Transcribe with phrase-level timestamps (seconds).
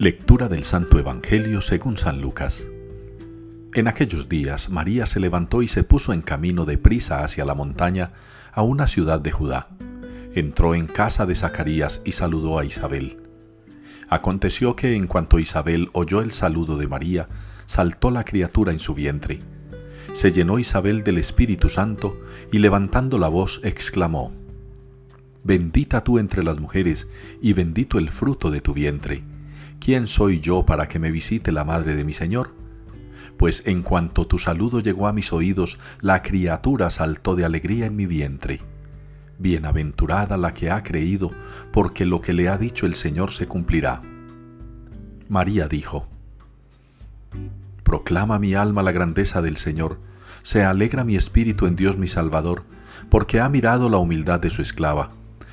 [0.00, 2.64] Lectura del Santo Evangelio según San Lucas.
[3.74, 7.54] En aquellos días María se levantó y se puso en camino de prisa hacia la
[7.54, 8.12] montaña
[8.50, 9.68] a una ciudad de Judá.
[10.34, 13.18] Entró en casa de Zacarías y saludó a Isabel.
[14.08, 17.28] Aconteció que en cuanto Isabel oyó el saludo de María,
[17.66, 19.40] saltó la criatura en su vientre.
[20.14, 22.18] Se llenó Isabel del Espíritu Santo
[22.50, 24.32] y levantando la voz exclamó,
[25.44, 27.06] Bendita tú entre las mujeres
[27.42, 29.24] y bendito el fruto de tu vientre.
[29.80, 32.52] ¿Quién soy yo para que me visite la madre de mi Señor?
[33.38, 37.96] Pues en cuanto tu saludo llegó a mis oídos, la criatura saltó de alegría en
[37.96, 38.60] mi vientre.
[39.38, 41.30] Bienaventurada la que ha creído,
[41.72, 44.02] porque lo que le ha dicho el Señor se cumplirá.
[45.30, 46.06] María dijo,
[47.82, 49.98] Proclama mi alma la grandeza del Señor,
[50.42, 52.64] se alegra mi espíritu en Dios mi Salvador,
[53.08, 55.10] porque ha mirado la humildad de su esclava.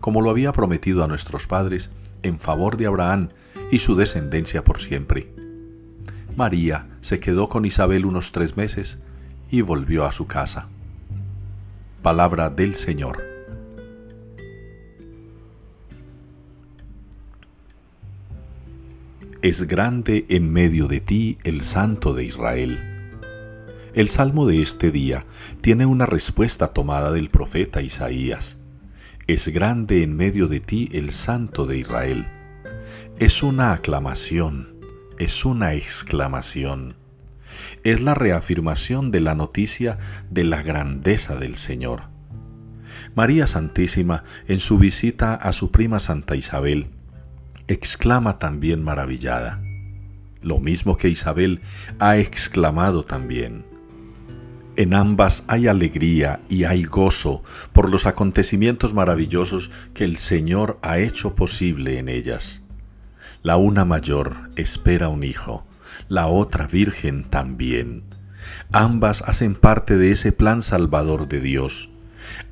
[0.00, 1.90] como lo había prometido a nuestros padres,
[2.22, 3.28] en favor de Abraham
[3.70, 5.32] y su descendencia por siempre.
[6.36, 9.02] María se quedó con Isabel unos tres meses
[9.50, 10.68] y volvió a su casa.
[12.02, 13.22] Palabra del Señor.
[19.42, 22.78] Es grande en medio de ti el Santo de Israel.
[23.94, 25.24] El salmo de este día
[25.62, 28.59] tiene una respuesta tomada del profeta Isaías.
[29.26, 32.26] Es grande en medio de ti el Santo de Israel.
[33.18, 34.80] Es una aclamación,
[35.18, 37.00] es una exclamación
[37.84, 39.98] es la reafirmación de la noticia
[40.30, 42.04] de la grandeza del Señor.
[43.14, 46.90] María Santísima, en su visita a su prima Santa Isabel,
[47.68, 49.62] exclama también maravillada,
[50.42, 51.60] lo mismo que Isabel
[51.98, 53.64] ha exclamado también.
[54.76, 57.42] En ambas hay alegría y hay gozo
[57.72, 62.62] por los acontecimientos maravillosos que el Señor ha hecho posible en ellas.
[63.42, 65.64] La una mayor espera un hijo,
[66.08, 68.04] la otra virgen también.
[68.72, 71.90] Ambas hacen parte de ese plan salvador de Dios.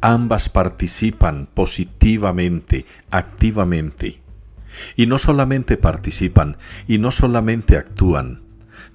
[0.00, 4.20] Ambas participan positivamente, activamente.
[4.96, 6.56] Y no solamente participan
[6.86, 8.42] y no solamente actúan,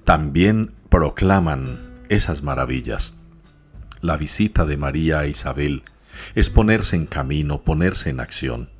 [0.04, 3.16] también proclaman esas maravillas.
[4.00, 5.82] La visita de María a Isabel
[6.34, 8.70] es ponerse en camino, ponerse en acción.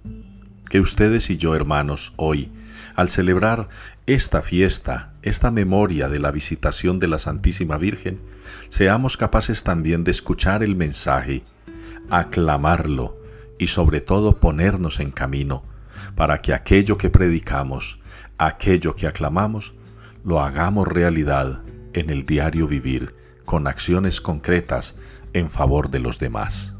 [0.69, 2.53] Que ustedes y yo, hermanos, hoy,
[2.94, 3.69] al celebrar
[4.06, 8.21] esta fiesta, esta memoria de la visitación de la Santísima Virgen,
[8.69, 11.43] seamos capaces también de escuchar el mensaje,
[12.11, 13.19] aclamarlo
[13.59, 15.65] y sobre todo ponernos en camino
[16.15, 18.00] para que aquello que predicamos,
[18.39, 19.75] aquello que aclamamos,
[20.25, 21.62] lo hagamos realidad
[21.94, 24.94] en el diario vivir con acciones concretas
[25.32, 26.75] en favor de los demás.